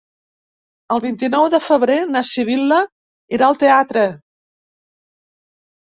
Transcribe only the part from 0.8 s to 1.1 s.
El